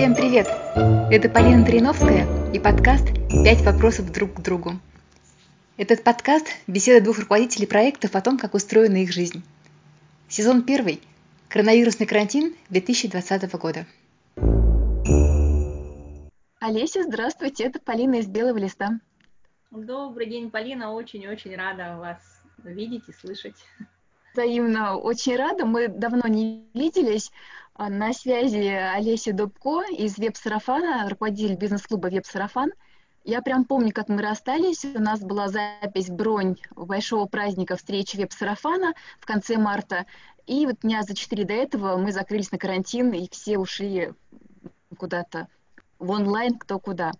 [0.00, 0.46] Всем привет!
[1.12, 3.06] Это Полина Триновская и подкаст
[3.44, 4.80] «Пять вопросов друг к другу».
[5.76, 9.42] Этот подкаст– беседа двух руководителей проектов о том, как устроена их жизнь.
[10.26, 11.02] Сезон первый.
[11.50, 13.84] Коронавирусный карантин 2020 года.
[16.60, 19.00] Олеся, здравствуйте, это Полина из Белого листа.
[19.70, 22.22] Добрый день, Полина, очень-очень рада вас
[22.64, 23.56] видеть и слышать.
[24.32, 27.30] Взаимно очень рада, мы давно не виделись.
[27.82, 32.72] А, на связи Олеся Дубко из Веб-Сарафана, руководитель бизнес-клуба Веб-Сарафан.
[33.24, 34.84] Я прям помню, как мы расстались.
[34.84, 40.04] У нас была запись бронь большого праздника встречи Веб-Сарафана в конце марта.
[40.46, 44.12] И вот дня за четыре до этого мы закрылись на карантин, и все ушли
[44.98, 45.48] куда-то
[45.98, 47.12] в онлайн, кто куда.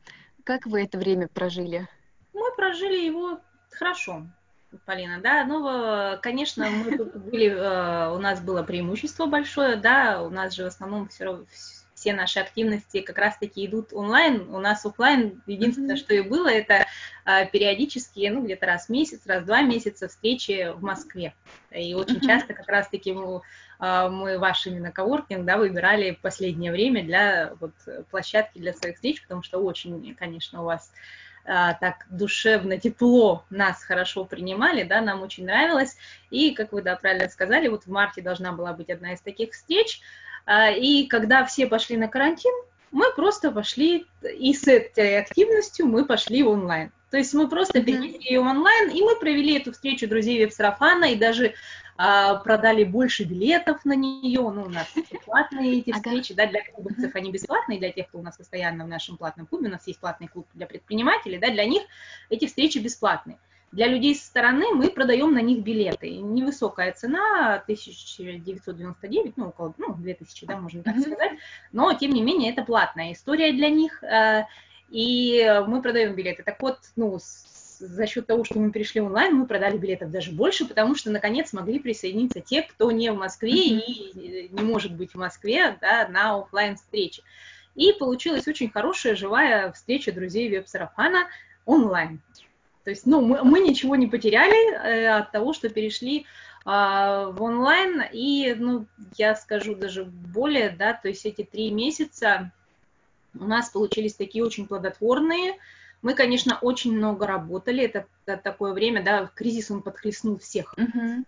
[0.44, 1.88] Как вы это время прожили?
[2.34, 3.40] Мы прожили его
[3.70, 4.26] хорошо.
[4.84, 10.30] Полина, да, ну, конечно, мы тут были, э, у нас было преимущество большое, да, у
[10.30, 11.44] нас же в основном все,
[11.94, 16.86] все наши активности как раз-таки идут онлайн, у нас офлайн единственное, что и было, это
[17.26, 21.34] э, периодические, ну, где-то раз в месяц, раз в два месяца встречи в Москве,
[21.72, 23.42] и очень часто как раз-таки мы,
[23.80, 27.72] э, мы ваш именно коворкинг, да, выбирали в последнее время для вот
[28.12, 30.96] площадки для своих встреч, потому что очень, конечно, у вас а,
[31.44, 35.96] так душевно, тепло нас хорошо принимали, да, нам очень нравилось.
[36.30, 39.52] И, как вы, да, правильно сказали, вот в марте должна была быть одна из таких
[39.52, 40.00] встреч.
[40.46, 42.52] А, и когда все пошли на карантин,
[42.90, 46.92] мы просто пошли, и с этой активностью мы пошли в онлайн.
[47.10, 51.16] То есть мы просто перенесли ее онлайн, и мы провели эту встречу друзей веб-сарафана, и
[51.16, 51.54] даже
[51.96, 54.86] а, продали больше билетов на нее, ну, у нас
[55.26, 58.88] платные эти встречи, да, для клубовцев они бесплатные, для тех, кто у нас постоянно в
[58.88, 61.82] нашем платном клубе, у нас есть платный клуб для предпринимателей, да, для них
[62.30, 63.38] эти встречи бесплатные.
[63.72, 66.10] Для людей со стороны мы продаем на них билеты.
[66.16, 71.32] Невысокая цена, 1999, ну, около ну, 2000, да, можно так сказать.
[71.70, 74.02] Но, тем не менее, это платная история для них.
[74.90, 76.42] Э, и мы продаем билеты.
[76.42, 80.66] Так вот, ну, за счет того, что мы перешли онлайн, мы продали билетов даже больше,
[80.66, 85.18] потому что, наконец, смогли присоединиться те, кто не в Москве и не может быть в
[85.18, 87.22] Москве да, на офлайн встрече.
[87.74, 91.28] И получилась очень хорошая, живая встреча друзей веб-сарафана
[91.64, 92.20] онлайн.
[92.84, 96.24] То есть, ну, мы, мы ничего не потеряли э, от того, что перешли э,
[96.64, 98.02] в онлайн.
[98.12, 102.52] И, ну, я скажу даже более, да, то есть эти три месяца
[103.34, 105.56] у нас получились такие очень плодотворные,
[106.02, 107.84] мы, конечно, очень много работали.
[107.84, 110.74] Это, это такое время, да, кризис он подхлестнул всех.
[110.78, 111.24] Uh-huh.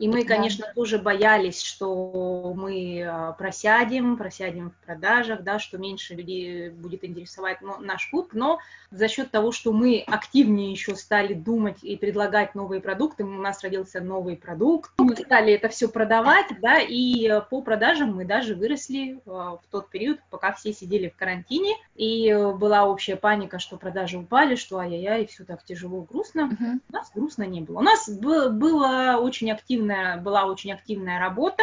[0.00, 0.72] И мы, конечно, да.
[0.72, 7.58] тоже боялись, что мы а, просядем, просядем в продажах, да, что меньше людей будет интересовать
[7.60, 12.80] наш клуб, но за счет того, что мы активнее еще стали думать и предлагать новые
[12.80, 18.14] продукты, у нас родился новый продукт, мы стали это все продавать, да, и по продажам
[18.14, 23.16] мы даже выросли а, в тот период, пока все сидели в карантине, и была общая
[23.16, 26.56] паника, что продажи упали, что ай-яй-яй, все так тяжело, грустно.
[26.58, 26.80] Uh-huh.
[26.88, 27.80] У нас грустно не было.
[27.80, 31.62] У нас было очень активно активная, была очень активная работа,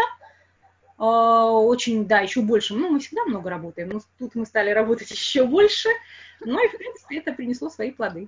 [0.97, 2.73] а, очень, да, еще больше.
[2.73, 5.89] Ну, мы всегда много работаем, но тут мы стали работать еще больше.
[6.41, 8.27] Ну и, в принципе, это принесло свои плоды.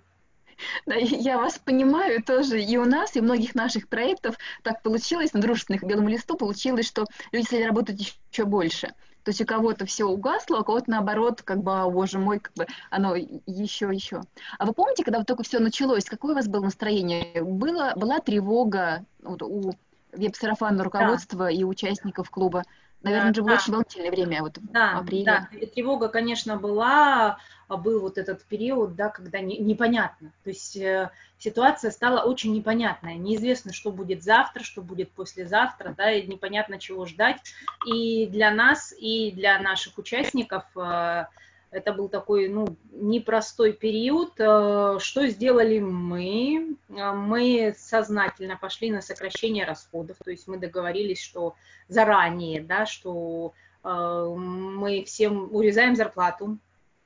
[0.85, 2.61] Да, я вас понимаю тоже.
[2.61, 6.85] И у нас, и у многих наших проектов так получилось, на дружественных белому листу получилось,
[6.87, 8.93] что люди стали работать еще больше.
[9.23, 12.39] То есть у кого-то все угасло, а у кого-то наоборот, как бы, о, боже мой,
[12.39, 14.21] как бы оно еще, еще.
[14.57, 17.43] А вы помните, когда вот только все началось, какое у вас было настроение?
[17.43, 19.73] Было, была тревога вот, у
[20.13, 21.51] веб-сарафанное руководство да.
[21.51, 22.63] и участников клуба.
[23.01, 23.57] Наверное, же было да.
[23.61, 25.23] очень волнительное время, вот да, в апреле.
[25.23, 27.37] Да, тревога, конечно, была,
[27.69, 30.33] а был вот этот период, да, когда не, непонятно.
[30.43, 33.15] То есть э, ситуация стала очень непонятная.
[33.15, 37.37] Неизвестно, что будет завтра, что будет послезавтра, да, и непонятно, чего ждать.
[37.85, 41.25] И для нас, и для наших участников э,
[41.71, 44.33] это был такой, ну, непростой период.
[44.39, 46.75] Э, что сделали мы?
[46.89, 51.55] Э, мы сознательно пошли на сокращение расходов, то есть мы договорились, что
[51.87, 53.53] заранее, да, что
[53.83, 56.57] э, мы всем урезаем зарплату,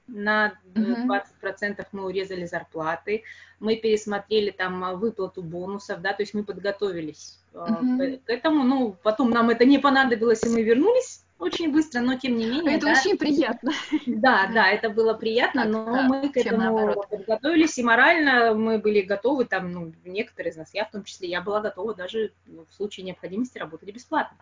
[0.07, 3.23] на 20% мы урезали зарплаты,
[3.59, 8.19] мы пересмотрели там выплату бонусов, да, то есть мы подготовились uh-huh.
[8.19, 11.12] к, к этому, ну, потом нам это не понадобилось, и мы вернулись
[11.43, 12.77] очень быстро, но тем не менее.
[12.77, 13.71] Это да, очень приятно.
[14.05, 19.01] Да, да, это было приятно, но да, мы к этому подготовились, и морально мы были
[19.01, 22.73] готовы, там, ну, некоторые из нас, я в том числе, я была готова даже в
[22.73, 24.37] случае необходимости работать бесплатно.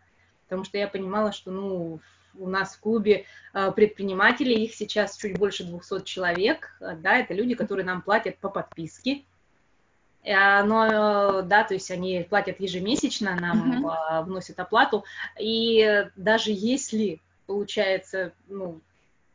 [0.46, 2.00] Потому что я понимала, что, ну,
[2.38, 7.56] у нас в клубе а, предпринимателей, их сейчас чуть больше 200 человек, да, это люди,
[7.56, 9.24] которые нам платят по подписке,
[10.24, 14.24] но, да, то есть они платят ежемесячно, нам uh-huh.
[14.24, 15.04] вносят оплату,
[15.40, 18.80] и даже если получается, ну,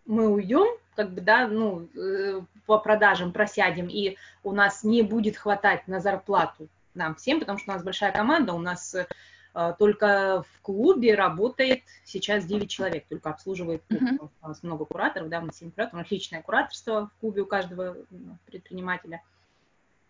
[0.06, 5.36] мы уйдем, как бы, да, ну, э, по продажам просядем, и у нас не будет
[5.36, 10.44] хватать на зарплату нам всем, потому что у нас большая команда, у нас э, только
[10.50, 14.02] в клубе работает сейчас 9 человек, только обслуживает клуб.
[14.02, 14.30] Uh-huh.
[14.42, 17.46] У нас много кураторов, да, нас 7 кураторов, у нас личное кураторство в клубе у
[17.46, 19.22] каждого ну, предпринимателя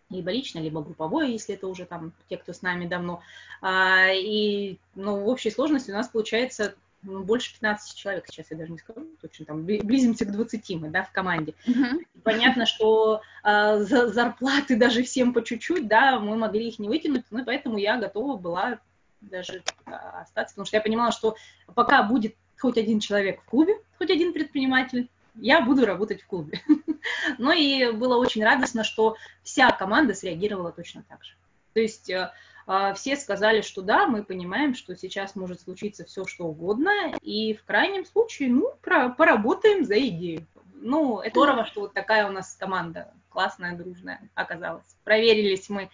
[0.09, 3.21] либо лично, либо групповое, если это уже там те, кто с нами давно.
[3.61, 8.57] А, и ну, в общей сложности у нас получается ну, больше 15 человек, сейчас я
[8.57, 11.53] даже не скажу точно, там близимся к 20 мы, да, в команде.
[11.65, 11.99] Uh-huh.
[12.23, 17.23] Понятно, что а, за зарплаты даже всем по чуть-чуть, да, мы могли их не вытянуть,
[17.29, 18.79] ну, поэтому я готова была
[19.21, 21.35] даже а, остаться, потому что я понимала, что
[21.75, 26.61] пока будет хоть один человек в клубе, хоть один предприниматель, я буду работать в клубе.
[27.37, 31.33] Ну и было очень радостно, что вся команда среагировала точно так же.
[31.73, 32.31] То есть э,
[32.65, 36.91] а, все сказали, что да, мы понимаем, что сейчас может случиться все, что угодно,
[37.21, 40.45] и в крайнем случае, ну, поработаем за идею.
[40.73, 44.83] Ну, это здорово, что вот такая у нас команда классная, дружная оказалась.
[45.05, 45.89] Проверились мы,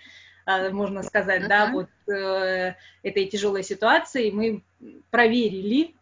[0.45, 1.47] а, можно сказать, uh-huh.
[1.47, 4.63] да, вот э, этой тяжелой ситуации, мы
[5.11, 5.93] проверили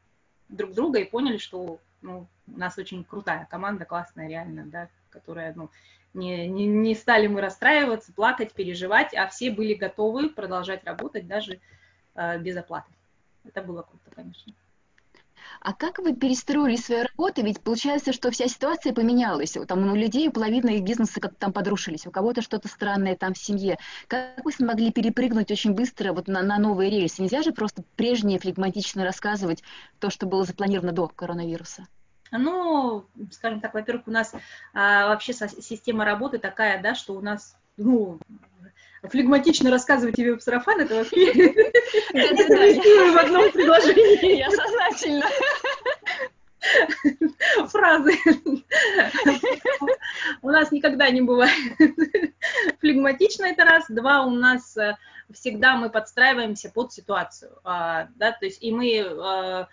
[0.48, 5.54] друг друга и поняли, что ну, у нас очень крутая команда, классная реально, да, которая,
[5.56, 5.70] ну,
[6.14, 11.60] не, не, не стали мы расстраиваться, плакать, переживать, а все были готовы продолжать работать даже
[12.16, 12.92] э, без оплаты.
[13.46, 14.54] Это было круто, конечно.
[15.60, 17.44] А как вы перестроили свою работу?
[17.44, 19.58] Ведь получается, что вся ситуация поменялась.
[19.68, 23.38] Там у людей половина их бизнеса как-то там подрушились, у кого-то что-то странное там в
[23.38, 23.78] семье.
[24.08, 27.22] Как вы смогли перепрыгнуть очень быстро вот на, на новые рельсы?
[27.22, 29.64] Нельзя же просто прежнее флегматично рассказывать
[30.00, 31.88] то, что было запланировано до коронавируса?
[32.32, 34.34] Ну, скажем так, во-первых, у нас
[34.74, 38.20] а, вообще система работы такая, да, что у нас, ну,
[39.04, 41.34] флегматично рассказывать тебе сарафан, это вообще
[42.14, 44.38] в одном предложении.
[44.38, 45.26] Я сознательно.
[47.70, 48.14] Фразы.
[50.42, 51.52] У нас никогда не бывает
[52.80, 53.86] флегматично, это раз.
[53.90, 54.96] Два, у нас э,
[55.34, 59.66] всегда мы подстраиваемся под ситуацию, а, да, то есть и мы э,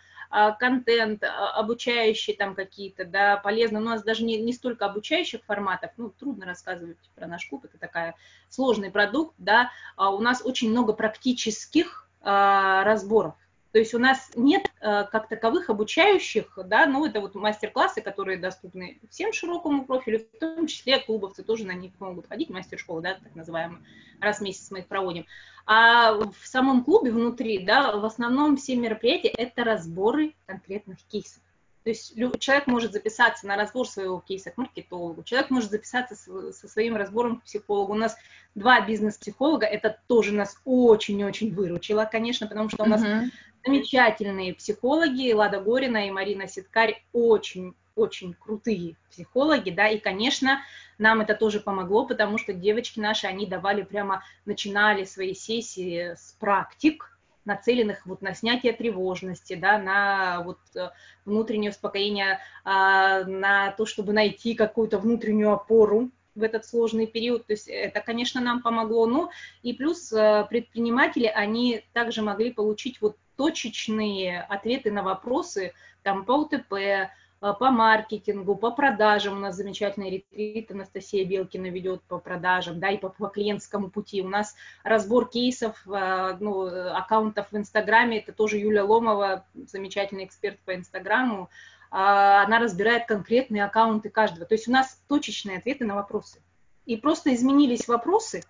[0.58, 3.80] контент а, обучающий там какие-то, да, полезно.
[3.80, 7.78] У нас даже не, не столько обучающих форматов, ну, трудно рассказывать про наш клуб, это
[7.78, 8.14] такая
[8.48, 13.34] сложный продукт, да, а у нас очень много практических разборов.
[13.78, 18.36] То есть у нас нет э, как таковых обучающих, да, ну это вот мастер-классы, которые
[18.36, 23.14] доступны всем широкому профилю, в том числе клубовцы тоже на них могут ходить, мастер-школы, да,
[23.22, 23.80] так называемые,
[24.20, 25.26] раз в месяц мы их проводим.
[25.64, 31.40] А в самом клубе внутри, да, в основном все мероприятия это разборы конкретных кейсов.
[31.88, 36.68] То есть человек может записаться на разбор своего кейса к маркетологу, человек может записаться со
[36.68, 37.94] своим разбором к психологу.
[37.94, 38.14] У нас
[38.54, 43.30] два бизнес-психолога, это тоже нас очень-очень выручило, конечно, потому что у нас uh-huh.
[43.64, 50.60] замечательные психологи, Лада Горина и Марина Ситкарь, очень очень крутые психологи, да, и, конечно,
[50.98, 56.36] нам это тоже помогло, потому что девочки наши, они давали прямо, начинали свои сессии с
[56.38, 57.17] практик,
[57.48, 60.90] нацеленных вот на снятие тревожности, да, на вот э,
[61.24, 67.46] внутреннее успокоение, а, на то, чтобы найти какую-то внутреннюю опору в этот сложный период.
[67.46, 69.06] То есть это, конечно, нам помогло.
[69.06, 69.30] Ну
[69.62, 75.72] и плюс э, предприниматели, они также могли получить вот точечные ответы на вопросы
[76.02, 79.36] там по УТП, по маркетингу, по продажам.
[79.36, 84.22] У нас замечательный ретрит Анастасия Белкина ведет по продажам, да, и по, по клиентскому пути.
[84.22, 88.18] У нас разбор кейсов, э, ну, аккаунтов в Инстаграме.
[88.18, 91.48] Это тоже Юля Ломова, замечательный эксперт по Инстаграму.
[91.90, 94.46] А, она разбирает конкретные аккаунты каждого.
[94.46, 96.40] То есть у нас точечные ответы на вопросы.
[96.86, 98.42] И просто изменились вопросы,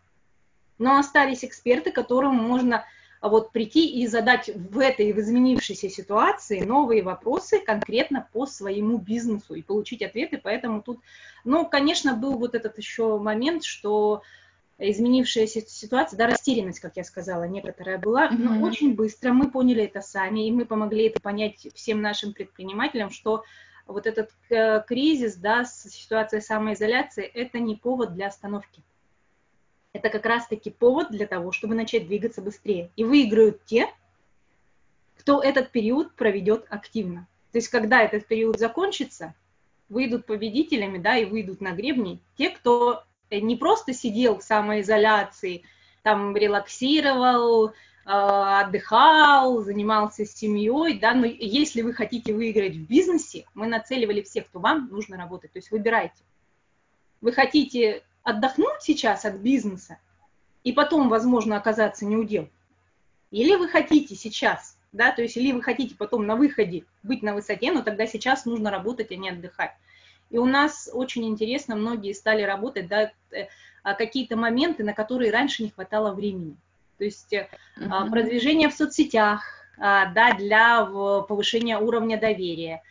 [0.78, 2.84] но остались эксперты, которым можно а
[3.20, 9.54] вот прийти и задать в этой в изменившейся ситуации новые вопросы конкретно по своему бизнесу
[9.54, 10.40] и получить ответы.
[10.42, 11.00] Поэтому тут,
[11.44, 14.22] ну, конечно, был вот этот еще момент, что
[14.78, 18.62] изменившаяся ситуация, да, растерянность, как я сказала, некоторая была, но mm-hmm.
[18.62, 23.42] очень быстро мы поняли это сами, и мы помогли это понять всем нашим предпринимателям, что
[23.88, 28.84] вот этот э, кризис, да, ситуация самоизоляции, это не повод для остановки
[29.92, 32.90] это как раз-таки повод для того, чтобы начать двигаться быстрее.
[32.96, 33.88] И выиграют те,
[35.16, 37.26] кто этот период проведет активно.
[37.52, 39.34] То есть, когда этот период закончится,
[39.88, 45.64] выйдут победителями, да, и выйдут на гребни те, кто не просто сидел в самоизоляции,
[46.02, 47.72] там релаксировал,
[48.04, 54.46] а, отдыхал, занимался семьей, да, но если вы хотите выиграть в бизнесе, мы нацеливали всех,
[54.46, 56.22] кто вам нужно работать, то есть выбирайте.
[57.20, 59.98] Вы хотите отдохнуть сейчас от бизнеса
[60.64, 62.48] и потом, возможно, оказаться неудел?
[63.30, 67.34] Или вы хотите сейчас да, то есть или вы хотите потом на выходе быть на
[67.34, 69.72] высоте, но тогда сейчас нужно работать, а не отдыхать.
[70.30, 73.48] И у нас очень интересно, многие стали работать, да, э,
[73.82, 76.56] а какие-то моменты, на которые раньше не хватало времени.
[76.98, 78.10] То есть uh-huh.
[78.10, 79.44] продвижение в соцсетях,
[79.78, 82.82] а, да, для повышения уровня доверия.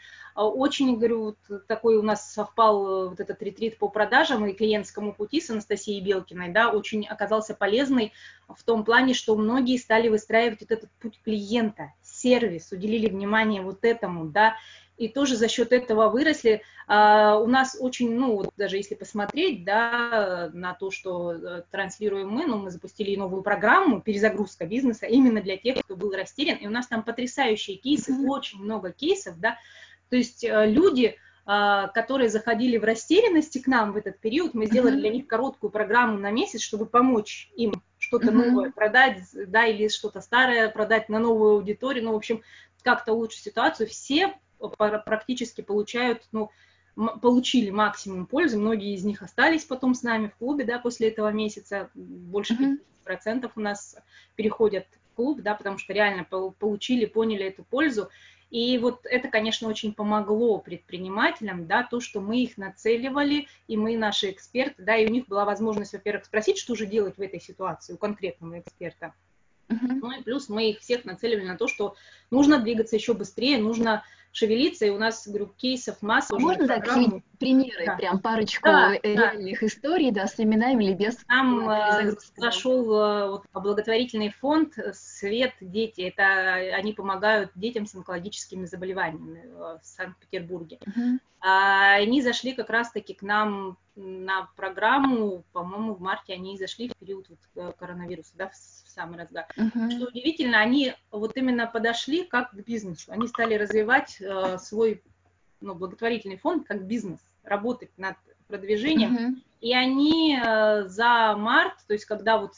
[0.43, 5.13] Очень, говорю, вот такой у нас совпал э, вот этот ретрит по продажам и клиентскому
[5.13, 8.13] пути с Анастасией Белкиной, да, очень оказался полезный
[8.47, 13.83] в том плане, что многие стали выстраивать вот этот путь клиента, сервис, уделили внимание вот
[13.83, 14.55] этому, да,
[14.97, 16.61] и тоже за счет этого выросли.
[16.87, 22.29] А, у нас очень, ну, вот даже если посмотреть, да, на то, что э, транслируем
[22.29, 26.67] мы, ну, мы запустили новую программу «Перезагрузка бизнеса» именно для тех, кто был растерян, и
[26.67, 28.27] у нас там потрясающие кейсы, mm-hmm.
[28.27, 29.57] очень много кейсов, да,
[30.09, 31.17] то есть э, люди,
[31.49, 34.99] а, которые заходили в растерянности к нам в этот период, мы сделали mm-hmm.
[34.99, 38.49] для них короткую программу на месяц, чтобы помочь им что-то mm-hmm.
[38.49, 42.41] новое продать, да, или что-то старое продать на новую аудиторию, ну, в общем,
[42.83, 43.87] как-то улучшить ситуацию.
[43.87, 44.37] Все
[44.77, 46.51] практически получают, ну,
[47.21, 51.31] получили максимум пользы, многие из них остались потом с нами в клубе, да, после этого
[51.31, 52.79] месяца, больше mm-hmm.
[53.07, 53.95] 50% у нас
[54.35, 58.09] переходят в клуб, да, потому что реально получили, поняли эту пользу,
[58.49, 63.97] и вот это, конечно, очень помогло предпринимателям, да, то, что мы их нацеливали, и мы,
[63.97, 67.41] наши эксперты, да, и у них была возможность, во-первых, спросить, что же делать в этой
[67.41, 69.13] ситуации у конкретного эксперта.
[69.67, 69.99] Uh-huh.
[70.01, 71.95] Ну и плюс мы их всех нацеливали на то, что
[72.31, 74.05] нужно двигаться еще быстрее, нужно
[74.37, 76.35] шевелиться, и у нас, говорю, кейсов масса.
[76.35, 76.85] А можно так
[77.39, 77.95] примеры, да.
[77.95, 79.65] прям парочку да, реальных да.
[79.65, 81.15] историй, да, с именами или без?
[81.27, 86.01] Там э, зашел э, вот, благотворительный фонд «Свет дети».
[86.01, 90.77] Это они помогают детям с онкологическими заболеваниями э, в Санкт-Петербурге.
[90.85, 91.19] Угу.
[91.41, 96.95] А, они зашли как раз-таки к нам на программу, по-моему, в марте они зашли в
[96.97, 99.47] период вот коронавируса, да, в самый разгар.
[99.57, 99.89] Uh-huh.
[99.89, 103.11] Что удивительно, они вот именно подошли как к бизнесу.
[103.11, 105.03] Они стали развивать э, свой
[105.61, 108.15] ну, благотворительный фонд как бизнес, работать над
[108.47, 109.17] продвижением.
[109.17, 109.41] Uh-huh.
[109.61, 112.53] И они э, за март, то есть когда вот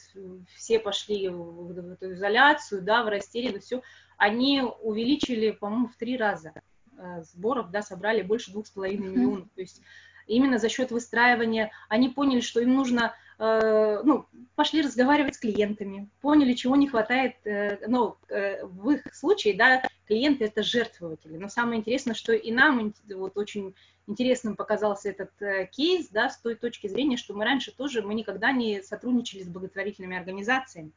[0.54, 3.82] все пошли в, в эту изоляцию, да, в растерянность, все,
[4.18, 6.52] они увеличили, по-моему, в три раза
[6.98, 9.48] э, сборов, да, собрали больше двух с половиной миллионов.
[9.54, 9.80] То есть
[10.26, 11.70] именно за счет выстраивания.
[11.88, 17.36] Они поняли, что им нужно Э, ну, пошли разговаривать с клиентами, поняли, чего не хватает,
[17.44, 22.52] э, ну, э, в их случае, да, клиенты это жертвователи, но самое интересное, что и
[22.52, 23.74] нам вот очень
[24.06, 25.30] интересным показался этот
[25.70, 29.48] кейс, да, с той точки зрения, что мы раньше тоже, мы никогда не сотрудничали с
[29.48, 30.92] благотворительными организациями,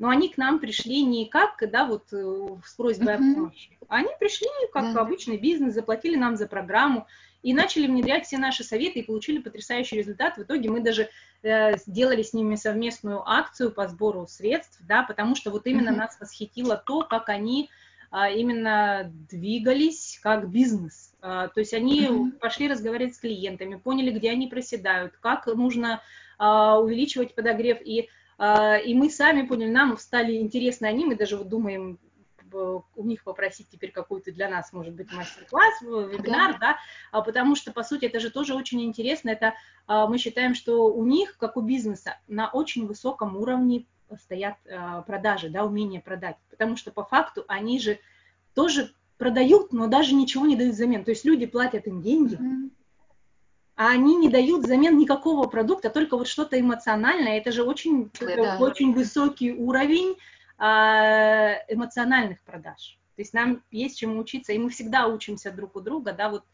[0.00, 3.32] но они к нам пришли не как, да, вот с просьбой uh-huh.
[3.32, 5.00] о помощи, они пришли как да.
[5.00, 7.06] обычный бизнес, заплатили нам за программу,
[7.44, 10.38] и начали внедрять все наши советы и получили потрясающий результат.
[10.38, 11.10] В итоге мы даже
[11.42, 15.96] э, сделали с ними совместную акцию по сбору средств, да, потому что вот именно mm-hmm.
[15.96, 17.68] нас восхитило то, как они
[18.10, 21.12] а, именно двигались как бизнес.
[21.20, 22.30] А, то есть они mm-hmm.
[22.38, 26.00] пошли разговаривать с клиентами, поняли, где они проседают, как нужно
[26.38, 31.48] а, увеличивать подогрев и и мы сами поняли, нам стали интересны они, мы даже вот
[31.48, 32.00] думаем,
[32.54, 36.58] у них попросить теперь какую-то для нас, может быть, мастер-класс, вебинар, да.
[36.58, 36.76] да,
[37.12, 39.54] а потому что, по сути, это же тоже очень интересно, это
[39.86, 43.86] а, мы считаем, что у них, как у бизнеса, на очень высоком уровне
[44.20, 47.98] стоят а, продажи, да, умение продать, потому что по факту они же
[48.54, 52.70] тоже продают, но даже ничего не дают взамен, то есть люди платят им деньги, mm-hmm
[53.76, 57.38] а они не дают взамен никакого продукта, только вот что-то эмоциональное.
[57.38, 58.56] Это же очень, да.
[58.60, 60.16] очень высокий уровень
[60.58, 62.98] эмоциональных продаж.
[63.16, 66.44] То есть нам есть чему учиться, и мы всегда учимся друг у друга, да, вот,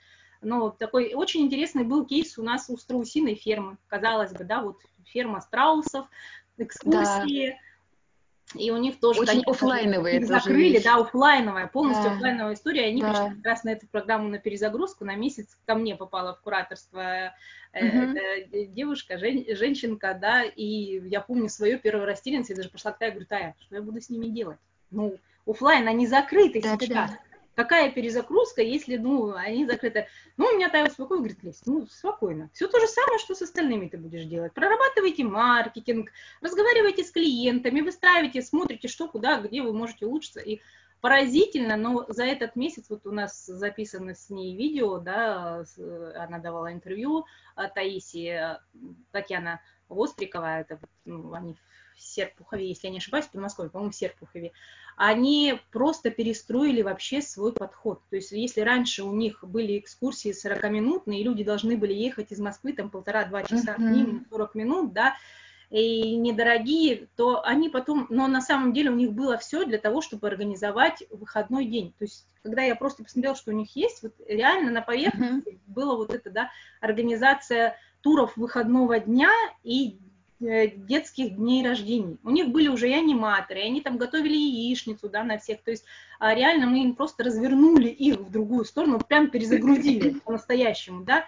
[0.42, 4.78] но такой очень интересный был кейс у нас у страусиной фермы, казалось бы, да, вот
[5.04, 6.06] ферма страусов,
[6.58, 7.69] экскурсии, да
[8.54, 10.84] и у них тоже, Очень конечно, офлайновые закрыли, вещь.
[10.84, 12.16] да, офлайновая, полностью да.
[12.16, 12.86] офлайновая история.
[12.86, 13.10] Они да.
[13.10, 17.32] пришли как раз на эту программу на перезагрузку, на месяц ко мне попала в кураторство
[17.72, 18.18] угу.
[18.68, 23.12] девушка, жен, женщинка, да, и я помню свою первую растерянность, я даже пошла к Тае,
[23.12, 24.58] говорю, Тая, что я буду с ними делать?
[24.90, 25.16] Ну,
[25.46, 26.88] офлайн, они закрыты да, сейчас.
[26.88, 27.29] Да, да.
[27.54, 30.06] Какая перезагрузка, если, ну, они закрыты?
[30.36, 32.48] Ну, у меня Тая успокоила, говорит, Лесь, ну, спокойно.
[32.54, 34.54] Все то же самое, что с остальными ты будешь делать.
[34.54, 40.40] Прорабатывайте маркетинг, разговаривайте с клиентами, выстраивайте, смотрите, что, куда, где вы можете улучшиться.
[40.40, 40.60] И
[41.00, 45.64] поразительно, но за этот месяц, вот у нас записано с ней видео, да,
[46.14, 47.26] она давала интервью
[47.74, 48.56] Таисии,
[49.10, 51.56] Татьяна Вострикова, это ну, они
[52.00, 54.52] в Серпухове, если я не ошибаюсь, в Подмосковье, по-моему, в Серпухове,
[54.96, 58.02] они просто перестроили вообще свой подход.
[58.10, 62.40] То есть если раньше у них были экскурсии 40-минутные, и люди должны были ехать из
[62.40, 64.26] Москвы там полтора-два часа, mm-hmm.
[64.30, 65.14] 40 минут, да,
[65.70, 70.00] и недорогие, то они потом, но на самом деле у них было все для того,
[70.00, 71.94] чтобы организовать выходной день.
[71.96, 75.60] То есть, когда я просто посмотрела, что у них есть, вот реально на поверхности mm-hmm.
[75.66, 79.30] было вот это, да, организация туров выходного дня
[79.62, 79.98] и
[80.40, 82.16] детских дней рождения.
[82.24, 85.62] У них были уже и аниматоры, и они там готовили яичницу, да, на всех.
[85.62, 85.84] То есть
[86.18, 91.24] а реально мы им просто развернули их в другую сторону, прям перезагрузили по-настоящему, да,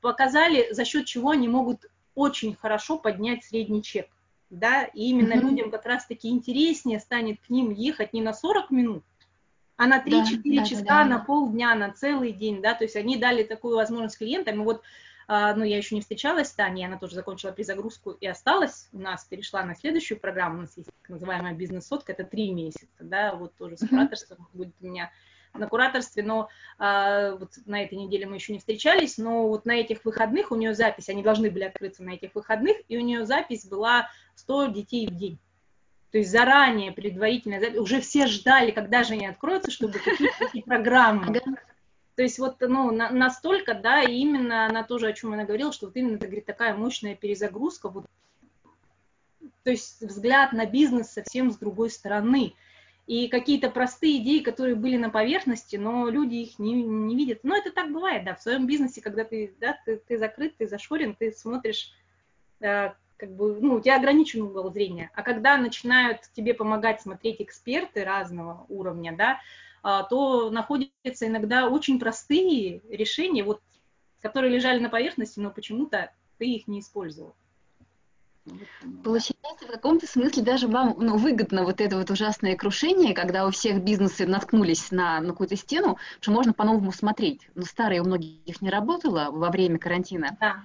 [0.00, 4.08] показали, за счет чего они могут очень хорошо поднять средний чек.
[4.50, 5.48] Да, и именно mm-hmm.
[5.48, 9.02] людям как раз-таки интереснее станет к ним ехать не на 40 минут,
[9.76, 12.94] а на 3-4 да, часа, да, да, на полдня, на целый день, да, то есть
[12.96, 14.82] они дали такую возможность клиентам, и вот,
[15.34, 18.98] а, ну, я еще не встречалась с Таней, она тоже закончила перезагрузку и осталась у
[18.98, 23.34] нас, перешла на следующую программу, у нас есть так называемая бизнес-сотка, это 3 месяца, да,
[23.34, 25.10] вот тоже с кураторством будет у меня
[25.54, 29.72] на кураторстве, но а, вот на этой неделе мы еще не встречались, но вот на
[29.72, 33.24] этих выходных у нее запись, они должны были открыться на этих выходных, и у нее
[33.24, 35.38] запись была 100 детей в день.
[36.10, 41.40] То есть заранее, предварительно, уже все ждали, когда же они откроются, чтобы купить эти программы.
[42.14, 45.86] То есть вот ну, на, настолько, да, именно она тоже, о чем она говорила, что
[45.86, 48.06] вот именно это, говорит, такая мощная перезагрузка, вот,
[49.62, 52.54] то есть взгляд на бизнес совсем с другой стороны
[53.06, 57.40] и какие-то простые идеи, которые были на поверхности, но люди их не, не видят.
[57.42, 60.68] Но это так бывает, да, в своем бизнесе, когда ты, да, ты, ты закрыт, ты
[60.68, 61.92] зашорен, ты смотришь,
[62.60, 65.10] э, как бы, ну, у тебя ограничен угол зрения.
[65.14, 69.40] А когда начинают тебе помогать смотреть эксперты разного уровня, да,
[69.82, 73.60] то находятся иногда очень простые решения, вот,
[74.20, 77.34] которые лежали на поверхности, но почему-то ты их не использовал.
[79.04, 83.50] Получается, в каком-то смысле даже вам ну, выгодно вот это вот ужасное крушение, когда у
[83.50, 87.48] всех бизнесы наткнулись на, на какую-то стену, что можно по-новому смотреть.
[87.54, 90.36] Но старое у многих не работало во время карантина.
[90.40, 90.64] Да.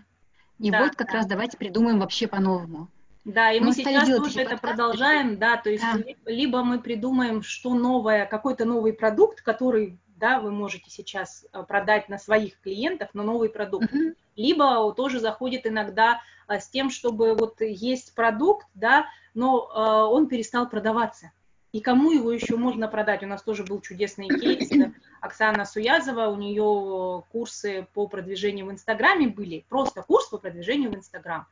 [0.60, 1.14] И да, вот как да.
[1.14, 2.90] раз давайте придумаем вообще по-новому.
[3.28, 6.00] Да, и мы, мы сейчас тоже это продолжаем, да, то есть да.
[6.26, 12.08] либо мы придумаем, что новое, какой-то новый продукт, который да, вы можете сейчас э, продать
[12.08, 13.94] на своих клиентов, но новый продукт.
[13.94, 14.16] Uh-huh.
[14.38, 20.28] Либо тоже заходит иногда а, с тем, чтобы вот есть продукт, да, но а, он
[20.28, 21.32] перестал продаваться.
[21.74, 23.24] И кому его еще можно продать?
[23.24, 24.70] У нас тоже был чудесный кейс.
[25.22, 30.96] Оксана Суязова, у нее курсы по продвижению в Инстаграме были, просто курс по продвижению в
[30.96, 31.46] Инстаграм.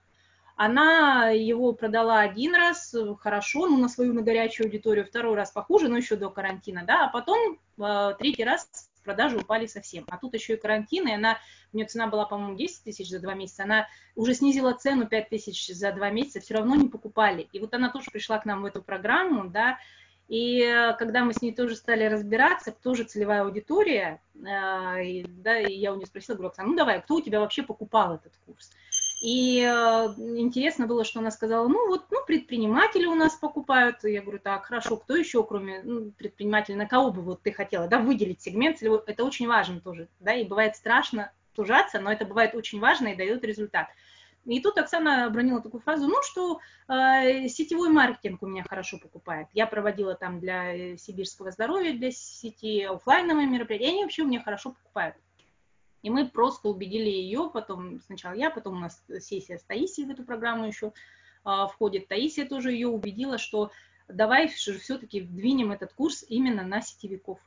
[0.56, 5.90] Она его продала один раз хорошо, ну, на свою на горячую аудиторию, второй раз похуже,
[5.90, 10.06] но еще до карантина, да, а потом э, третий раз продажи упали совсем.
[10.10, 11.38] А тут еще и карантин, и она,
[11.74, 15.30] у нее цена была, по-моему, 10 тысяч за два месяца, она уже снизила цену 5
[15.30, 17.48] тысяч за два месяца, все равно не покупали.
[17.52, 19.78] И вот она тоже пришла к нам в эту программу, да,
[20.28, 25.26] и э, когда мы с ней тоже стали разбираться, кто же целевая аудитория, э, и,
[25.28, 28.16] да, и я у нее спросила, говорю, Оксана, ну давай, кто у тебя вообще покупал
[28.16, 28.72] этот курс?
[29.26, 29.68] И э,
[30.38, 34.04] интересно было, что она сказала, ну вот, ну, предприниматели у нас покупают.
[34.04, 37.88] Я говорю, так, хорошо, кто еще, кроме ну, предпринимателей, на кого бы вот ты хотела,
[37.88, 42.54] да, выделить сегмент, это очень важно тоже, да, и бывает страшно тужаться, но это бывает
[42.54, 43.88] очень важно и дает результат.
[44.46, 49.48] И тут Оксана обронила такую фразу, ну, что э, сетевой маркетинг у меня хорошо покупает.
[49.54, 54.44] Я проводила там для э, сибирского здоровья, для сети офлайновые мероприятия, они вообще у меня
[54.44, 55.16] хорошо покупают.
[56.06, 60.12] И мы просто убедили ее, потом сначала я, потом у нас сессия с Таисией в
[60.12, 60.94] эту программу еще
[61.44, 62.08] а, входит.
[62.08, 63.72] Таисия тоже ее убедила, что
[64.08, 67.40] давай все-таки двинем этот курс именно на сетевиков.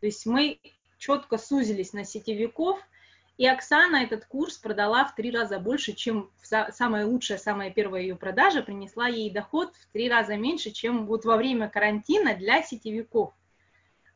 [0.00, 0.58] То есть мы
[0.98, 2.80] четко сузились на сетевиков,
[3.36, 8.16] и Оксана этот курс продала в три раза больше, чем самая лучшая, самая первая ее
[8.16, 13.32] продажа принесла ей доход в три раза меньше, чем вот во время карантина для сетевиков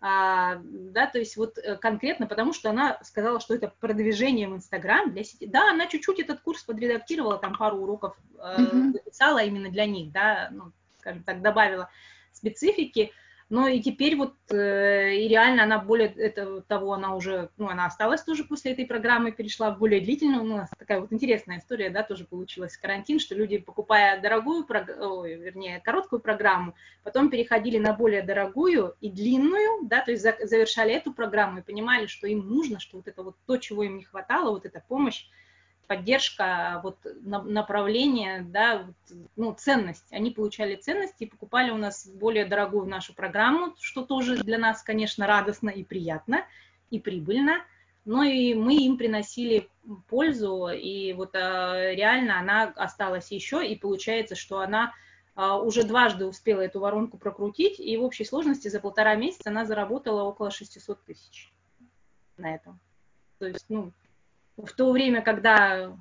[0.00, 4.54] а, да, то есть вот э, конкретно потому, что она сказала, что это продвижение в
[4.54, 5.46] Инстаграм для сети.
[5.46, 8.56] Да, она чуть-чуть этот курс подредактировала, там пару уроков э,
[8.92, 11.90] записала именно для них, да, ну, скажем так, добавила
[12.32, 13.12] специфики,
[13.50, 17.86] но и теперь вот, э, и реально она более это, того, она уже, ну, она
[17.86, 21.58] осталась тоже после этой программы, перешла в более длительную, ну, у нас такая вот интересная
[21.58, 22.76] история, да, тоже получилась.
[22.76, 24.66] Карантин, что люди, покупая дорогую,
[25.00, 30.92] ой, вернее, короткую программу, потом переходили на более дорогую и длинную, да, то есть завершали
[30.92, 34.04] эту программу и понимали, что им нужно, что вот это вот то, чего им не
[34.04, 35.26] хватало, вот эта помощь,
[35.88, 38.86] поддержка, вот направление, да,
[39.36, 40.06] ну, ценность.
[40.12, 44.82] Они получали ценности и покупали у нас более дорогую нашу программу, что тоже для нас,
[44.82, 46.44] конечно, радостно и приятно,
[46.90, 47.64] и прибыльно.
[48.04, 49.68] Но и мы им приносили
[50.08, 54.94] пользу, и вот а, реально она осталась еще, и получается, что она
[55.34, 59.64] а, уже дважды успела эту воронку прокрутить, и в общей сложности за полтора месяца она
[59.64, 61.52] заработала около 600 тысяч
[62.36, 62.78] на этом.
[63.38, 63.92] То есть, ну,
[64.58, 65.96] в то время, когда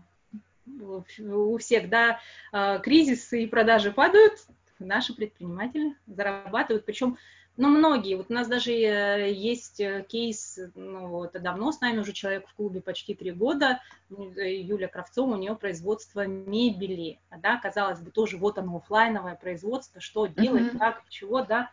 [1.19, 2.19] у всех, да,
[2.51, 4.45] а, кризисы и продажи падают,
[4.79, 7.17] наши предприниматели зарабатывают, причем
[7.57, 8.15] ну, многие.
[8.15, 12.47] Вот у нас даже э, есть э, кейс, ну, это давно с нами уже человек
[12.47, 18.11] в клубе, почти три года, э, Юля Кравцова, у нее производство мебели, да, казалось бы,
[18.11, 20.77] тоже вот оно офлайновое производство, что делать, mm-hmm.
[20.77, 21.71] как, чего, да.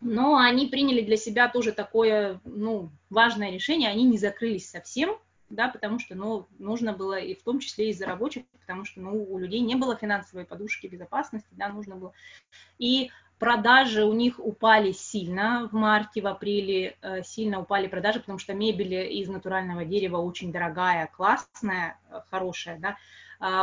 [0.00, 5.18] Но они приняли для себя тоже такое, ну, важное решение, они не закрылись совсем,
[5.50, 9.24] да, потому что, ну, нужно было и в том числе из-за рабочих, потому что, ну,
[9.24, 12.12] у людей не было финансовой подушки безопасности, да, нужно было.
[12.78, 18.38] И Продажи у них упали сильно в марте, в апреле э, сильно упали продажи, потому
[18.38, 22.96] что мебель из натурального дерева очень дорогая, классная, э, хорошая, да,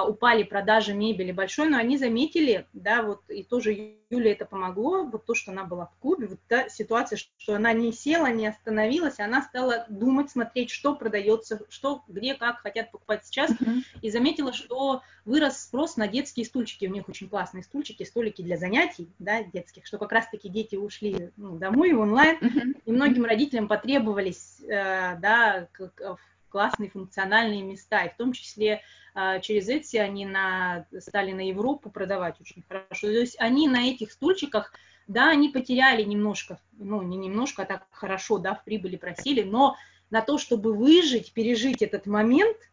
[0.08, 5.26] упали продажи мебели большой, но они заметили, да, вот и тоже Юле это помогло, вот
[5.26, 9.20] то, что она была в клубе, вот та ситуация, что она не села, не остановилась,
[9.20, 13.82] она стала думать, смотреть, что продается, что, где, как хотят покупать сейчас, uh-huh.
[14.02, 18.58] и заметила, что вырос спрос на детские стульчики, у них очень классные стульчики, столики для
[18.58, 22.82] занятий, да, детских, что как раз-таки дети ушли ну, домой, в онлайн, uh-huh.
[22.86, 26.17] и многим родителям потребовались, э, да, к,
[26.51, 28.81] классные функциональные места, и в том числе
[29.13, 33.07] а, через эти они на, стали на Европу продавать очень хорошо.
[33.07, 34.73] То есть они на этих стульчиках,
[35.07, 39.75] да, они потеряли немножко, ну, не немножко, а так хорошо, да, в прибыли просили, но
[40.09, 42.57] на то, чтобы выжить, пережить этот момент–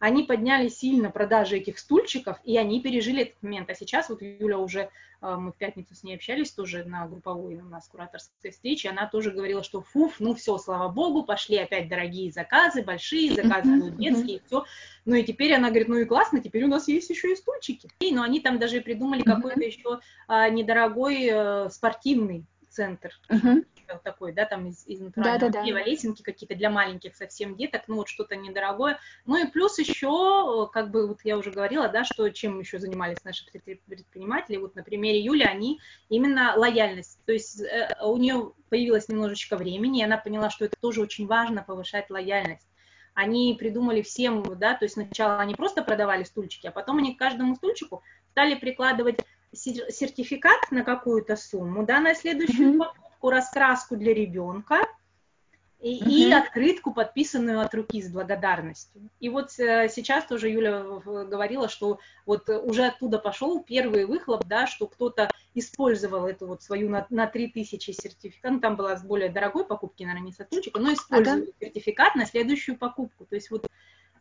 [0.00, 3.68] они подняли сильно продажи этих стульчиков, и они пережили этот момент.
[3.70, 4.88] А сейчас вот Юля уже,
[5.20, 9.06] а, мы в пятницу с ней общались тоже на групповой у нас кураторской встрече, она
[9.06, 13.98] тоже говорила, что фуф, ну все, слава богу, пошли опять дорогие заказы, большие заказы будут
[13.98, 14.64] детские, все.
[15.04, 17.90] Ну и теперь она говорит, ну и классно, теперь у нас есть еще и стульчики.
[18.00, 23.12] И, но они там даже придумали какой-то еще а, недорогой а, спортивный центр.
[23.28, 23.64] Uh-huh
[23.98, 25.82] такой, да, там из, из натурального да, да, да.
[25.82, 28.98] лесенки какие-то для маленьких совсем деток, ну вот что-то недорогое.
[29.26, 33.24] Ну и плюс еще, как бы вот я уже говорила, да, что чем еще занимались
[33.24, 39.08] наши предприниматели, вот на примере Юли, они именно лояльность, то есть э, у нее появилось
[39.08, 42.66] немножечко времени, и она поняла, что это тоже очень важно повышать лояльность
[43.12, 47.18] они придумали всем, да, то есть сначала они просто продавали стульчики, а потом они к
[47.18, 49.18] каждому стульчику стали прикладывать
[49.52, 54.86] сертификат на какую-то сумму, да, на следующую mm-hmm упаковку, раскраску для ребенка
[55.80, 56.10] и, угу.
[56.10, 59.08] и открытку, подписанную от руки с благодарностью.
[59.18, 64.66] И вот э, сейчас тоже Юля говорила, что вот уже оттуда пошел первый выхлоп, да,
[64.66, 69.30] что кто-то использовал эту вот свою на, на 3000 сертификат, ну, там была с более
[69.30, 71.52] дорогой покупки, наверное, не сотрудничка, но использовал ага.
[71.60, 73.24] сертификат на следующую покупку.
[73.24, 73.66] То есть вот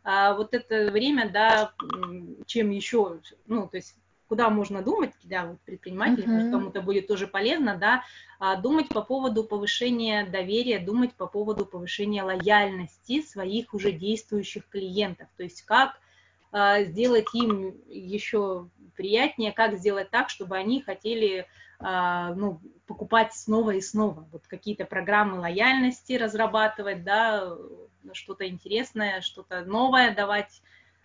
[0.04, 1.74] а, вот это время, да,
[2.46, 3.96] чем еще, ну, то есть
[4.30, 6.32] куда можно думать, да, вот предприниматели, uh-huh.
[6.32, 8.04] может, кому-то будет тоже полезно, да,
[8.40, 15.28] а, думать по поводу повышения доверия, думать по поводу повышения лояльности своих уже действующих клиентов,
[15.36, 16.00] то есть как
[16.52, 21.48] а, сделать им еще приятнее, как сделать так, чтобы они хотели
[21.80, 27.58] а, ну, покупать снова и снова, вот какие-то программы лояльности разрабатывать, да,
[28.14, 30.62] что-то интересное, что-то новое давать,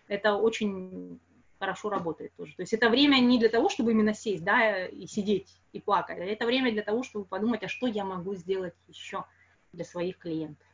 [0.07, 1.19] это очень
[1.65, 2.55] хорошо работает тоже.
[2.55, 6.19] То есть это время не для того, чтобы именно сесть, да, и сидеть и плакать,
[6.19, 9.25] а это время для того, чтобы подумать, а что я могу сделать еще
[9.73, 10.67] для своих клиентов.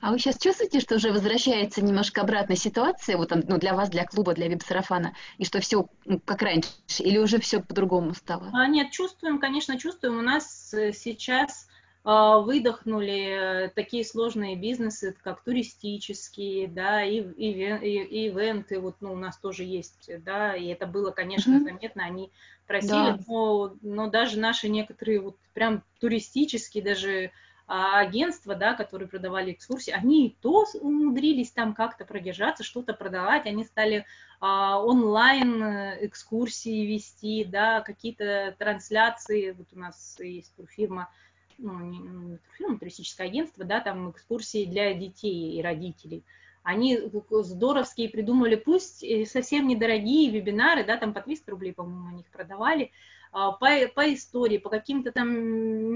[0.00, 4.04] А вы сейчас чувствуете, что уже возвращается немножко обратная ситуация, вот ну, для вас, для
[4.04, 8.50] клуба, для веб-сарафана, и что все ну, как раньше, или уже все по-другому стало?
[8.52, 10.18] А, нет, чувствуем, конечно, чувствуем.
[10.18, 11.68] У нас э, сейчас
[12.04, 19.38] выдохнули такие сложные бизнесы, как туристические, да, и, и, и ивенты, вот, ну, у нас
[19.38, 21.64] тоже есть, да, и это было, конечно, mm-hmm.
[21.64, 22.30] заметно, они
[22.66, 23.18] просили, да.
[23.26, 27.30] но, но даже наши некоторые вот прям туристические, даже
[27.66, 33.46] а, агентства, да, которые продавали экскурсии, они и то умудрились там как-то продержаться, что-то продавать,
[33.46, 34.04] они стали
[34.40, 41.08] а, онлайн э, экскурсии вести, да, какие-то трансляции, вот у нас есть фирма,
[41.58, 46.24] ну, не, не турфирма, туристическое агентство, да, там экскурсии для детей и родителей.
[46.62, 46.98] Они
[47.30, 52.90] здоровские придумали, пусть совсем недорогие вебинары, да, там по 300 рублей, по-моему, они их продавали,
[53.32, 55.28] а, по, по истории, по каким-то там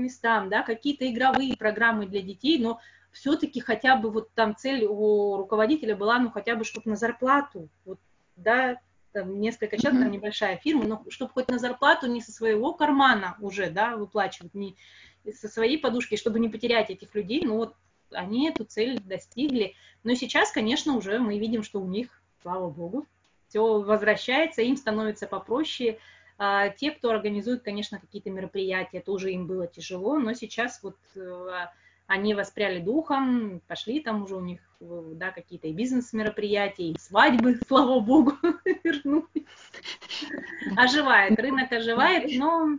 [0.02, 2.80] местам, да, какие-то игровые программы для детей, но
[3.12, 7.68] все-таки хотя бы вот там цель у руководителя была, ну, хотя бы, чтобы на зарплату,
[7.84, 7.98] вот,
[8.36, 8.78] да,
[9.12, 13.36] там несколько человек, там небольшая фирма, но чтобы хоть на зарплату не со своего кармана
[13.40, 14.76] уже, да, выплачивать, не,
[15.32, 17.74] со своей подушки, чтобы не потерять этих людей, ну вот
[18.12, 19.74] они эту цель достигли.
[20.04, 23.06] Но сейчас, конечно, уже мы видим, что у них, слава богу,
[23.48, 25.98] все возвращается, им становится попроще.
[26.38, 31.66] А те, кто организует, конечно, какие-то мероприятия, тоже им было тяжело, но сейчас вот э,
[32.06, 37.98] они воспряли духом, пошли там уже у них да, какие-то и бизнес-мероприятия, и свадьбы, слава
[38.00, 38.32] богу,
[38.84, 39.46] вернулись.
[40.76, 42.78] Оживает, рынок оживает, но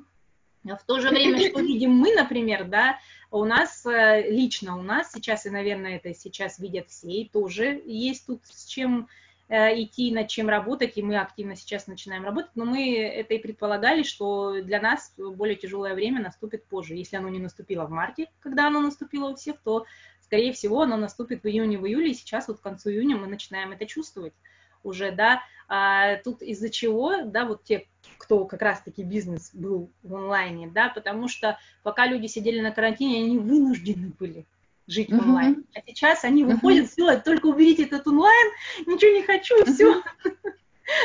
[0.78, 3.00] в то же время, что видим мы, например, да,
[3.32, 7.82] у нас, э, лично у нас сейчас, и, наверное, это сейчас видят все, и тоже
[7.86, 9.08] есть тут с чем
[9.50, 13.40] э, идти, над чем работать, и мы активно сейчас начинаем работать, но мы это и
[13.40, 16.96] предполагали, что для нас более тяжелое время наступит позже.
[16.96, 19.86] Если оно не наступило в марте, когда оно наступило у всех, то,
[20.22, 23.28] скорее всего, оно наступит в июне, в июле, и сейчас вот к концу июня мы
[23.28, 24.34] начинаем это чувствовать
[24.84, 27.88] уже, да, а тут из-за чего, да, вот те,
[28.18, 33.24] кто как раз-таки бизнес был в онлайне, да, потому что пока люди сидели на карантине,
[33.24, 34.46] они вынуждены были
[34.88, 35.65] жить в онлайн.
[35.76, 37.13] А сейчас они выходят, uh-huh.
[37.13, 38.52] все, только уберите этот онлайн,
[38.88, 39.72] ничего не хочу, uh-huh.
[39.72, 40.02] все,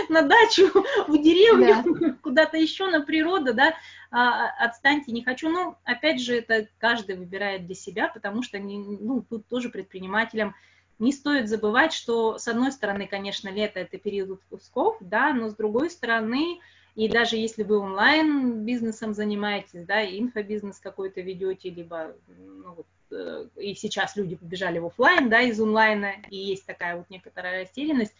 [0.08, 0.70] на дачу,
[1.08, 2.12] в деревню, yeah.
[2.22, 3.74] куда-то еще на природу, да,
[4.10, 5.48] а, отстаньте, не хочу.
[5.48, 10.54] Ну, опять же, это каждый выбирает для себя, потому что, ну, тут тоже предпринимателям
[10.98, 15.54] не стоит забывать, что, с одной стороны, конечно, лето– это период отпусков, да, но с
[15.54, 16.60] другой стороны,
[16.94, 23.46] и даже если вы онлайн бизнесом занимаетесь, да, инфобизнес какой-то ведете, либо ну, вот, э,
[23.56, 28.14] и сейчас люди побежали в офлайн, да, из онлайна, и есть такая вот некоторая растерянность,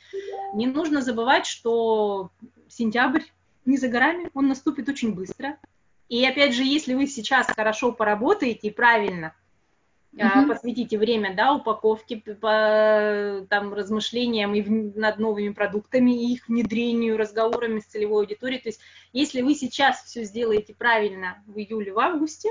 [0.55, 2.31] не нужно забывать, что
[2.69, 3.23] сентябрь
[3.65, 5.57] не за горами, он наступит очень быстро.
[6.09, 9.35] И опять же, если вы сейчас хорошо поработаете и правильно–
[10.16, 10.46] Uh-huh.
[10.48, 17.16] посвятите время, да, упаковке, по там, размышлениям и в, над новыми продуктами, и их внедрению,
[17.16, 18.61] разговорами с целевой аудиторией.
[18.61, 18.81] То есть,
[19.12, 22.50] если вы сейчас все сделаете правильно в июле, в августе,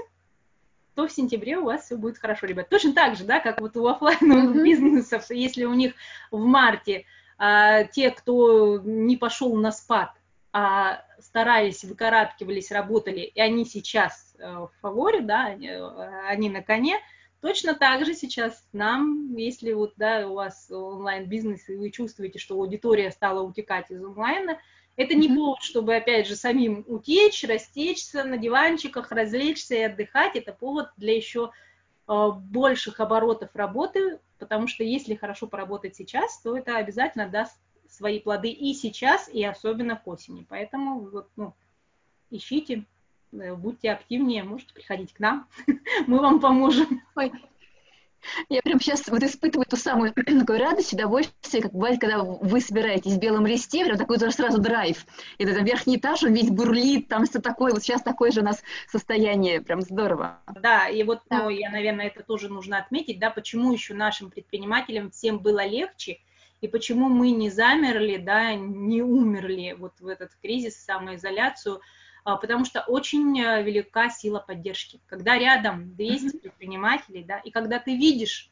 [0.96, 2.70] то в сентябре у вас все будет хорошо, ребят.
[2.70, 4.64] Точно так же, да, как вот у офлайновых uh-huh.
[4.64, 5.94] бизнесов, если у них
[6.32, 7.06] в марте
[7.38, 10.12] а, те, кто не пошел на спад,
[10.52, 15.70] а старались, выкарабкивались, работали, и они сейчас а, в фаворе, да, они,
[16.28, 17.00] они на коне,
[17.44, 22.56] Точно так же сейчас нам, если вот, да, у вас онлайн-бизнес, и вы чувствуете, что
[22.56, 24.62] аудитория стала утекать из онлайна,
[24.96, 30.38] это не повод, чтобы, опять же, самим утечь, растечься на диванчиках, развлечься и отдыхать.
[30.38, 31.52] Это повод для еще
[32.08, 38.22] э, больших оборотов работы, потому что если хорошо поработать сейчас, то это обязательно даст свои
[38.22, 40.46] плоды и сейчас, и особенно к осени.
[40.48, 41.54] Поэтому вот, ну,
[42.30, 42.86] ищите,
[43.34, 45.48] будьте активнее, можете приходить к нам,
[46.08, 47.02] мы вам поможем.
[47.16, 47.32] Ой.
[48.48, 53.14] Я прям сейчас вот испытываю ту самую такую радость, удовольствие, как бывает, когда вы собираетесь
[53.14, 55.06] в белом листе, прям такой сразу драйв.
[55.38, 58.44] И это верхний этаж, он весь бурлит, там все такое, вот сейчас такое же у
[58.44, 60.40] нас состояние, прям здорово.
[60.62, 61.44] Да, и вот, да.
[61.44, 66.20] ну, я, наверное, это тоже нужно отметить, да, почему еще нашим предпринимателям всем было легче,
[66.62, 71.80] и почему мы не замерли, да, не умерли вот в этот кризис, самоизоляцию, а,
[72.24, 75.02] потому что очень э, велика сила поддержки.
[75.08, 78.50] Когда рядом 200 предпринимателей, да, и когда ты видишь,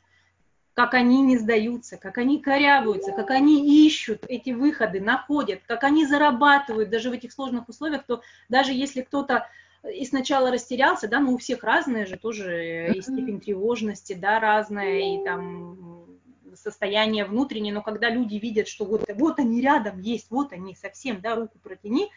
[0.73, 6.05] как они не сдаются, как они корябаются, как они ищут эти выходы, находят, как они
[6.05, 9.47] зарабатывают даже в этих сложных условиях, то даже если кто-то
[9.83, 15.15] и сначала растерялся, да, но у всех разные же тоже и степень тревожности, да, разная,
[15.15, 16.19] и там
[16.55, 21.21] состояние внутреннее, но когда люди видят, что вот, вот они рядом есть, вот они совсем,
[21.21, 22.11] да, руку протяни,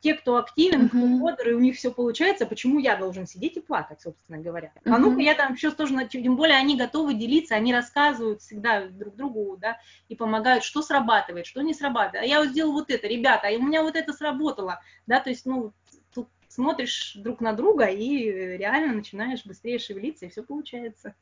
[0.00, 0.88] те, кто активен, uh-huh.
[0.88, 4.72] кто бодр, и у них все получается, почему я должен сидеть и плакать, собственно говоря.
[4.84, 4.94] Uh-huh.
[4.94, 9.16] А ну-ка, я там еще тоже, тем более они готовы делиться, они рассказывают всегда друг
[9.16, 12.24] другу, да, и помогают, что срабатывает, что не срабатывает.
[12.24, 15.30] А я вот сделал вот это, ребята, а у меня вот это сработало, да, то
[15.30, 15.72] есть, ну,
[16.14, 21.14] тут смотришь друг на друга и реально начинаешь быстрее шевелиться, и все получается.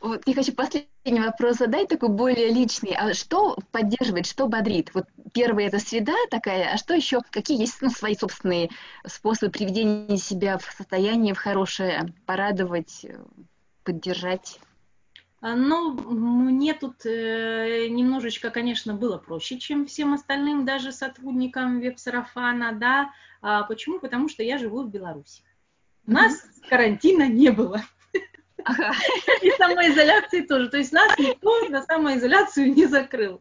[0.00, 2.94] Вот я хочу последний вопрос задать, такой более личный.
[2.96, 4.92] А что поддерживает, что бодрит?
[4.94, 8.70] Вот первое это среда такая, а что еще, какие есть ну, свои собственные
[9.06, 13.06] способы приведения себя в состояние в хорошее, порадовать,
[13.84, 14.58] поддержать?
[15.40, 22.72] А, ну, мне тут э, немножечко, конечно, было проще, чем всем остальным, даже сотрудникам веб-сарафана,
[22.72, 23.10] да.
[23.42, 24.00] А почему?
[24.00, 25.42] Потому что я живу в Беларуси.
[26.06, 27.82] У нас карантина не было.
[28.66, 28.92] Ага.
[29.42, 30.68] И самоизоляции тоже.
[30.68, 33.40] То есть нас никто на самоизоляцию не закрыл.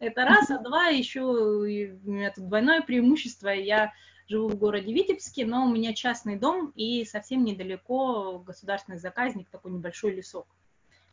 [0.00, 3.48] Это раз, а два, еще у меня тут двойное преимущество.
[3.48, 3.92] Я
[4.28, 9.72] живу в городе Витебске, но у меня частный дом и совсем недалеко государственный заказник, такой
[9.72, 10.46] небольшой лесок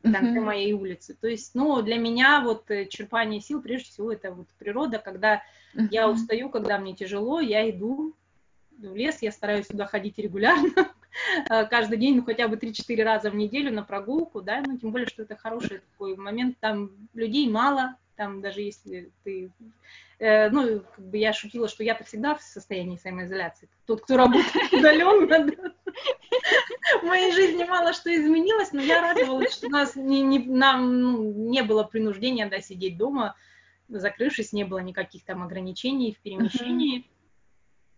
[0.03, 0.43] в конце uh-huh.
[0.43, 1.15] моей улицы.
[1.19, 5.43] То есть, ну, для меня вот э, черпание сил, прежде всего, это вот природа, когда
[5.91, 8.15] я устаю, когда мне тяжело, я иду
[8.79, 10.91] в лес, я стараюсь сюда ходить регулярно,
[11.47, 15.07] каждый день, ну, хотя бы 3-4 раза в неделю на прогулку, да, ну, тем более,
[15.07, 19.51] что это хороший такой момент, там людей мало, там даже если ты...
[20.19, 23.67] Э, ну, как бы я шутила, что я-то всегда в состоянии самоизоляции.
[23.87, 25.73] Тот, кто работает удаленно,
[27.01, 31.01] в моей жизни мало что изменилось, но я радовалась, что у нас не, не, нам
[31.01, 33.35] ну, не было принуждения да, сидеть дома,
[33.89, 37.09] закрывшись, не было никаких там ограничений в перемещении.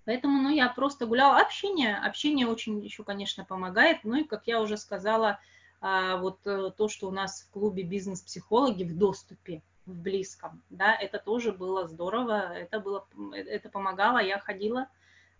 [0.05, 1.39] Поэтому, ну, я просто гуляла.
[1.39, 3.99] Общение, общение очень еще, конечно, помогает.
[4.03, 5.39] Ну и, как я уже сказала,
[5.81, 10.95] а, вот э, то, что у нас в клубе бизнес-психологи в доступе, в близком, да,
[10.95, 14.87] это тоже было здорово, это было, это помогало, я ходила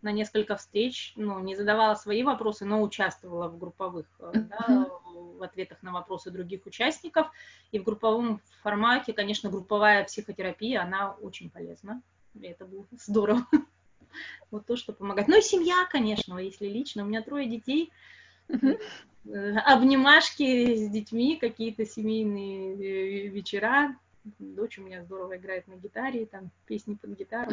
[0.01, 4.49] на несколько встреч, ну, не задавала свои вопросы, но участвовала в групповых, mm-hmm.
[4.49, 4.89] да,
[5.37, 7.31] в ответах на вопросы других участников.
[7.71, 12.01] И в групповом формате, конечно, групповая психотерапия, она очень полезна.
[12.33, 13.47] И это было здорово.
[14.51, 15.27] Вот то, что помогает.
[15.27, 17.03] Ну и семья, конечно, если лично.
[17.03, 17.91] У меня трое детей.
[19.65, 23.95] Обнимашки с детьми, какие-то семейные э, вечера.
[24.37, 27.51] Дочь у меня здорово играет на гитаре, там песни под гитару.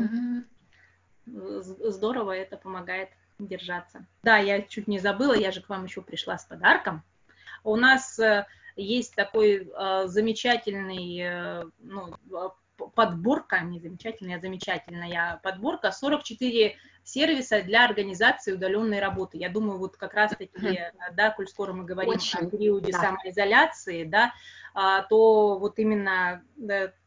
[1.26, 4.04] Здорово, это помогает держаться.
[4.22, 7.02] Да, я чуть не забыла, я же к вам еще пришла с подарком.
[7.62, 12.16] У нас э, есть такой э, замечательный ну,
[12.88, 19.38] подборка, не замечательная, а замечательная подборка, 44 сервиса для организации удаленной работы.
[19.38, 20.80] Я думаю, вот как раз-таки,
[21.12, 22.98] да, коль скоро мы говорим Очень, о периоде да.
[22.98, 24.32] самоизоляции, да,
[24.74, 26.42] а, то вот именно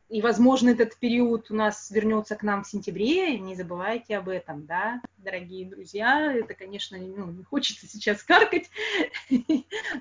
[0.10, 3.40] и, возможно, этот период у нас вернется к нам в сентябре.
[3.40, 6.34] Не забывайте об этом, да, дорогие друзья.
[6.34, 8.70] Это, конечно, ну, не хочется сейчас каркать.
[9.30, 9.38] Но,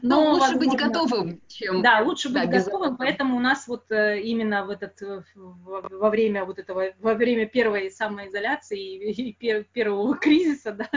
[0.03, 1.83] Но лучше возможно, быть готовым, чем...
[1.83, 2.97] Да, лучше быть да, готовым.
[2.97, 7.47] Поэтому у нас вот э, именно в этот, э, во время вот этого, во время
[7.47, 10.91] первой самоизоляции и первого кризиса, да,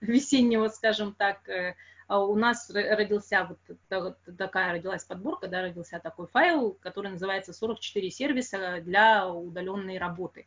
[0.00, 1.76] весеннего, скажем так, э,
[2.08, 3.48] у нас родился
[3.90, 10.46] вот такая родилась подборка, да, родился такой файл, который называется 44 сервиса для удаленной работы.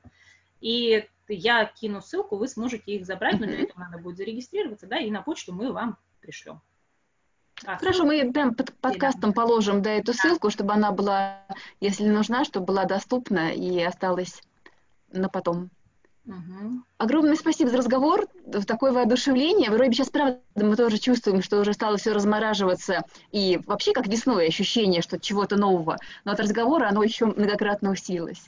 [0.61, 4.97] И я кину ссылку, вы сможете их забрать, но для этого надо будет зарегистрироваться, да,
[4.97, 6.61] и на почту мы вам пришлем.
[7.65, 11.45] А, Хорошо, мы прям под подкастом положим да, эту ссылку, чтобы она была,
[11.81, 14.41] если нужна, чтобы была доступна и осталась
[15.11, 15.69] на потом.
[16.25, 16.83] Угу.
[16.97, 18.27] Огромное спасибо за разговор,
[18.67, 19.71] такое воодушевление.
[19.71, 23.03] Вроде сейчас, правда, мы тоже чувствуем, что уже стало все размораживаться.
[23.31, 25.97] И вообще, как весной, ощущение, что чего-то нового.
[26.25, 28.45] Но от разговора оно еще многократно усилилось.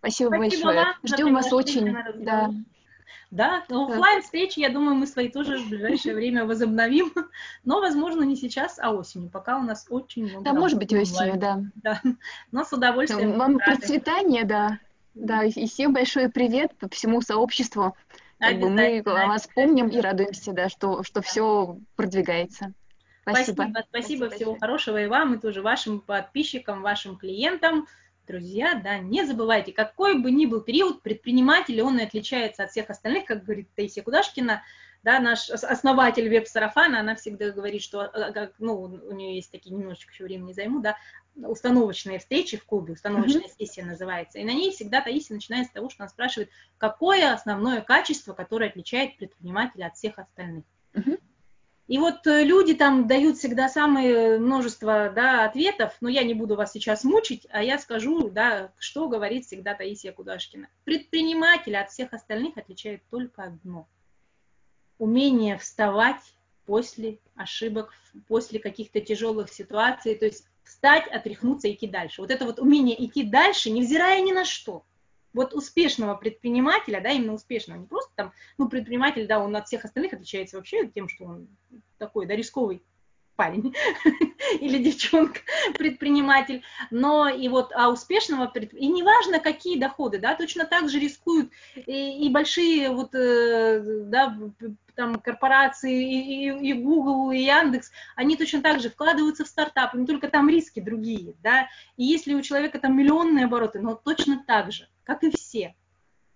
[0.00, 0.84] Спасибо, спасибо большое.
[0.84, 1.96] Вам Ждем вас очень.
[2.24, 2.50] Да.
[3.30, 7.12] Да, офлайн встречи, я думаю, мы свои тоже в ближайшее время возобновим,
[7.64, 10.44] но, возможно, не сейчас, а осенью, пока у нас очень много.
[10.44, 11.60] Да, может быть, осенью, да.
[11.76, 12.00] Да,
[12.52, 13.38] но с удовольствием.
[13.38, 14.78] Вам процветания, да.
[15.18, 17.96] Да, и всем большой привет по всему сообществу.
[18.38, 22.72] Как бы мы о вас помним и радуемся, да, что, что все продвигается.
[23.22, 23.54] Спасибо.
[23.54, 24.60] Спасибо, спасибо всего большое.
[24.60, 27.86] хорошего и вам, и тоже вашим подписчикам, вашим клиентам.
[28.28, 32.88] Друзья, да, не забывайте, какой бы ни был период, предприниматель, он и отличается от всех
[32.88, 34.62] остальных, как говорит Таисия Кудашкина,
[35.02, 40.12] да, наш основатель веб-сарафана, она всегда говорит, что, э, ну, у нее есть такие немножечко
[40.12, 40.96] еще времени займу, да,
[41.36, 43.56] установочные встречи в клубе, установочная mm-hmm.
[43.58, 47.80] сессия называется, и на ней всегда Таисия начинает с того, что она спрашивает, какое основное
[47.80, 50.64] качество, которое отличает предпринимателя от всех остальных.
[50.94, 51.20] Mm-hmm.
[51.88, 56.54] И вот э, люди там дают всегда самое множество да, ответов, но я не буду
[56.54, 60.68] вас сейчас мучить, а я скажу, да, что говорит всегда Таисия Кудашкина.
[60.84, 63.88] Предпринимателя от всех остальных отличает только одно.
[64.98, 66.34] Умение вставать
[66.66, 67.92] после ошибок,
[68.26, 72.20] после каких-то тяжелых ситуаций, то есть встать, отряхнуться, идти дальше.
[72.20, 74.84] Вот это вот умение идти дальше, невзирая ни на что.
[75.32, 79.84] Вот успешного предпринимателя, да, именно успешного, не просто там, ну, предприниматель, да, он от всех
[79.84, 81.48] остальных отличается вообще тем, что он
[81.98, 82.82] такой, да, рисковый
[83.38, 83.72] парень
[84.60, 85.40] или девчонка,
[85.78, 91.52] предприниматель, но и вот, а успешного, и неважно, какие доходы, да, точно так же рискуют
[91.76, 94.36] и, и большие вот, э, да,
[94.96, 100.04] там корпорации, и, и, Google, и Яндекс, они точно так же вкладываются в стартапы, но
[100.04, 104.72] только там риски другие, да, и если у человека там миллионные обороты, но точно так
[104.72, 105.76] же, как и все,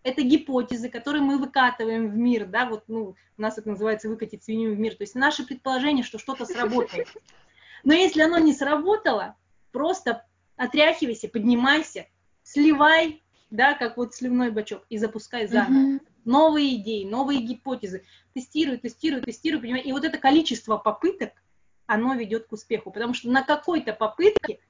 [0.03, 4.45] это гипотезы, которые мы выкатываем в мир, да, вот, ну, у нас это называется выкатить
[4.45, 7.09] свинью в мир, то есть наше предположение, что что-то сработает.
[7.85, 9.37] Но если оно не сработало,
[9.71, 10.25] просто
[10.57, 12.07] отряхивайся, поднимайся,
[12.43, 16.01] сливай, да, как вот сливной бачок, и запускай заново.
[16.25, 18.05] Новые идеи, новые гипотезы.
[18.33, 19.85] Тестируй, тестируй, тестируй, понимаешь?
[19.85, 21.33] И вот это количество попыток,
[21.87, 24.61] оно ведет к успеху, потому что на какой-то попытке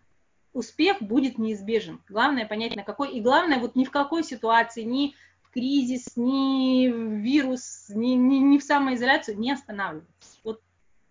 [0.53, 2.01] успех будет неизбежен.
[2.09, 3.13] Главное понять, на какой.
[3.13, 8.37] И главное, вот ни в какой ситуации, ни в кризис, ни в вирус, ни, ни,
[8.37, 10.39] ни в самоизоляцию не останавливаться.
[10.45, 10.61] Вот,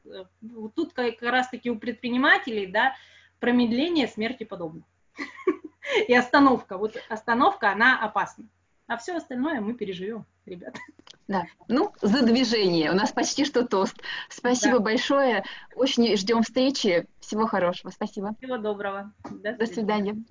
[0.06, 2.96] э, вот тут как раз таки у предпринимателей, да,
[3.40, 4.84] промедление смерти подобно.
[6.08, 6.78] И остановка.
[6.78, 8.46] Вот остановка, она опасна.
[8.88, 10.80] А все остальное мы переживем, ребята.
[11.28, 12.92] Да, ну, за движение.
[12.92, 13.96] У нас почти что тост.
[14.28, 14.84] Спасибо да.
[14.84, 15.44] большое.
[15.76, 17.08] Очень ждем встречи.
[17.22, 17.92] Всего хорошего.
[17.92, 18.36] Спасибо.
[18.42, 19.14] Всего доброго.
[19.24, 19.58] До свидания.
[19.58, 20.26] До свидания.